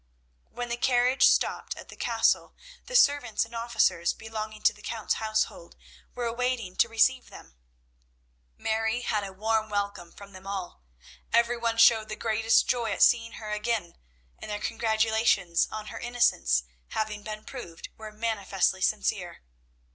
When 0.49 0.69
the 0.69 0.77
carriage 0.77 1.27
stopped 1.27 1.77
at 1.77 1.89
the 1.89 1.95
Castle, 1.95 2.55
the 2.87 2.95
servants 2.95 3.45
and 3.45 3.53
officers 3.53 4.13
belonging 4.13 4.63
to 4.63 4.73
the 4.73 4.81
Count's 4.81 5.13
household 5.21 5.75
were 6.15 6.33
waiting 6.33 6.75
to 6.77 6.89
receive 6.89 7.29
them. 7.29 7.55
Mary 8.57 9.01
had 9.01 9.23
a 9.23 9.31
warm 9.31 9.69
welcome 9.69 10.11
from 10.11 10.31
them 10.31 10.47
all. 10.47 10.81
Every 11.31 11.55
one 11.57 11.77
showed 11.77 12.09
the 12.09 12.15
greatest 12.15 12.67
joy 12.67 12.93
at 12.93 13.03
seeing 13.03 13.33
her 13.33 13.51
again, 13.51 13.95
and 14.39 14.49
their 14.49 14.57
congratulations 14.59 15.67
on 15.71 15.89
her 15.93 15.99
innocence 15.99 16.63
having 16.87 17.21
been 17.21 17.43
proved 17.43 17.89
were 17.95 18.11
manifestly 18.11 18.81
sincere. 18.81 19.43